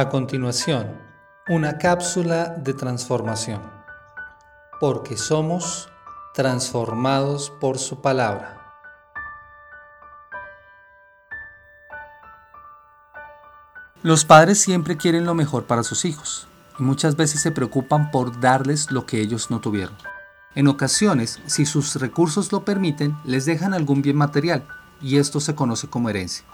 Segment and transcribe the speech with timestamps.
[0.00, 0.98] A continuación,
[1.46, 3.60] una cápsula de transformación,
[4.80, 5.90] porque somos
[6.32, 8.78] transformados por su palabra.
[14.02, 16.48] Los padres siempre quieren lo mejor para sus hijos
[16.78, 19.98] y muchas veces se preocupan por darles lo que ellos no tuvieron.
[20.54, 24.66] En ocasiones, si sus recursos lo permiten, les dejan algún bien material
[25.02, 26.46] y esto se conoce como herencia.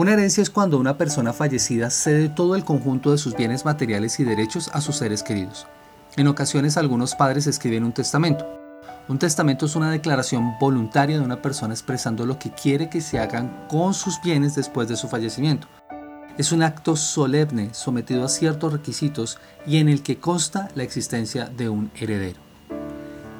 [0.00, 4.18] Una herencia es cuando una persona fallecida cede todo el conjunto de sus bienes materiales
[4.18, 5.66] y derechos a sus seres queridos.
[6.16, 8.48] En ocasiones algunos padres escriben un testamento.
[9.08, 13.18] Un testamento es una declaración voluntaria de una persona expresando lo que quiere que se
[13.18, 15.68] hagan con sus bienes después de su fallecimiento.
[16.38, 21.44] Es un acto solemne sometido a ciertos requisitos y en el que consta la existencia
[21.44, 22.49] de un heredero.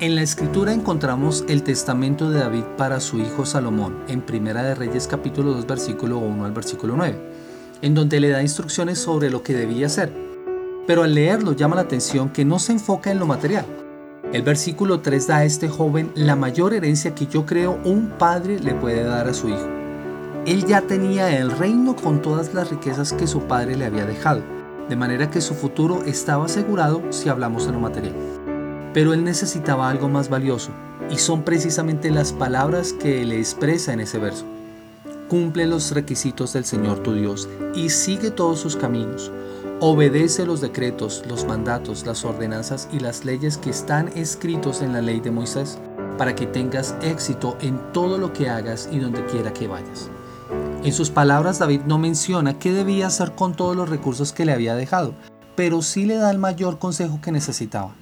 [0.01, 4.75] En la escritura encontramos el testamento de David para su hijo Salomón en Primera de
[4.75, 7.21] Reyes capítulo 2 versículo 1 al versículo 9,
[7.83, 10.11] en donde le da instrucciones sobre lo que debía hacer.
[10.87, 13.67] Pero al leerlo llama la atención que no se enfoca en lo material.
[14.33, 18.59] El versículo 3 da a este joven la mayor herencia que yo creo un padre
[18.59, 19.69] le puede dar a su hijo.
[20.47, 24.41] Él ya tenía el reino con todas las riquezas que su padre le había dejado,
[24.89, 28.15] de manera que su futuro estaba asegurado si hablamos de lo material.
[28.93, 30.71] Pero él necesitaba algo más valioso,
[31.11, 34.45] y son precisamente las palabras que le expresa en ese verso.
[35.29, 39.31] Cumple los requisitos del Señor tu Dios y sigue todos sus caminos.
[39.79, 45.01] Obedece los decretos, los mandatos, las ordenanzas y las leyes que están escritos en la
[45.01, 45.79] ley de Moisés,
[46.19, 50.11] para que tengas éxito en todo lo que hagas y donde quiera que vayas.
[50.83, 54.53] En sus palabras David no menciona qué debía hacer con todos los recursos que le
[54.53, 55.15] había dejado,
[55.55, 57.95] pero sí le da el mayor consejo que necesitaba.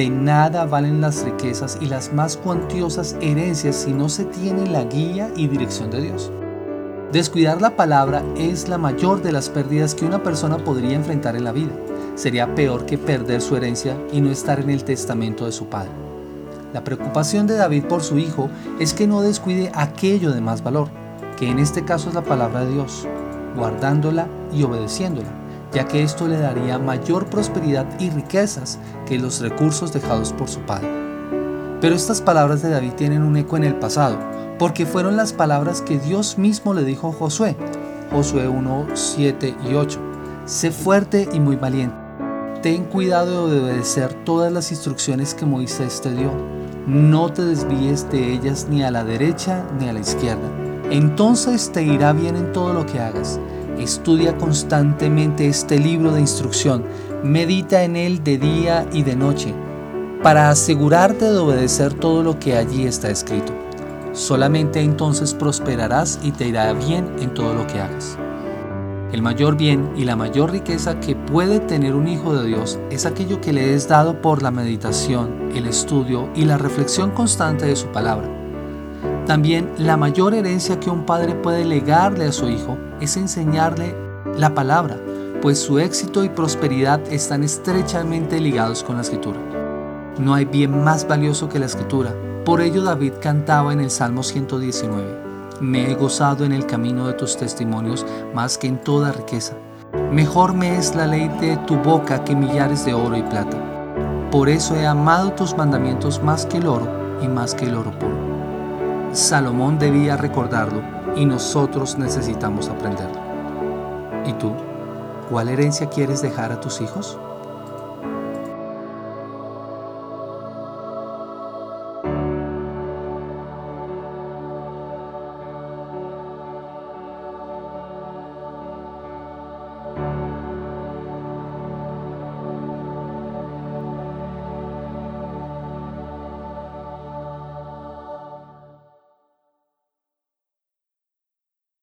[0.00, 4.84] De nada valen las riquezas y las más cuantiosas herencias si no se tiene la
[4.84, 6.32] guía y dirección de Dios.
[7.12, 11.44] Descuidar la palabra es la mayor de las pérdidas que una persona podría enfrentar en
[11.44, 11.72] la vida.
[12.14, 15.90] Sería peor que perder su herencia y no estar en el testamento de su padre.
[16.72, 20.88] La preocupación de David por su hijo es que no descuide aquello de más valor,
[21.38, 23.06] que en este caso es la palabra de Dios,
[23.54, 25.39] guardándola y obedeciéndola
[25.72, 30.60] ya que esto le daría mayor prosperidad y riquezas que los recursos dejados por su
[30.60, 30.88] padre.
[31.80, 34.18] Pero estas palabras de David tienen un eco en el pasado,
[34.58, 37.56] porque fueron las palabras que Dios mismo le dijo a Josué,
[38.12, 39.98] Josué 1, 7 y 8.
[40.44, 41.96] Sé fuerte y muy valiente.
[42.60, 46.30] Ten cuidado de obedecer todas las instrucciones que Moisés te dio.
[46.86, 50.50] No te desvíes de ellas ni a la derecha ni a la izquierda.
[50.90, 53.38] Entonces te irá bien en todo lo que hagas
[53.80, 56.84] Estudia constantemente este libro de instrucción,
[57.24, 59.54] medita en él de día y de noche,
[60.22, 63.54] para asegurarte de obedecer todo lo que allí está escrito.
[64.12, 68.18] Solamente entonces prosperarás y te irá bien en todo lo que hagas.
[69.12, 73.06] El mayor bien y la mayor riqueza que puede tener un hijo de Dios es
[73.06, 77.76] aquello que le es dado por la meditación, el estudio y la reflexión constante de
[77.76, 78.39] su palabra.
[79.30, 83.94] También la mayor herencia que un padre puede legarle a su hijo es enseñarle
[84.36, 84.96] la palabra,
[85.40, 89.38] pues su éxito y prosperidad están estrechamente ligados con la escritura.
[90.18, 92.12] No hay bien más valioso que la escritura.
[92.44, 95.06] Por ello David cantaba en el Salmo 119,
[95.60, 98.04] Me he gozado en el camino de tus testimonios
[98.34, 99.54] más que en toda riqueza.
[100.10, 103.56] Mejor me es la ley de tu boca que millares de oro y plata.
[104.32, 106.88] Por eso he amado tus mandamientos más que el oro
[107.22, 108.29] y más que el oro puro.
[109.12, 110.82] Salomón debía recordarlo
[111.16, 113.20] y nosotros necesitamos aprenderlo.
[114.24, 114.54] ¿Y tú?
[115.28, 117.18] ¿Cuál herencia quieres dejar a tus hijos?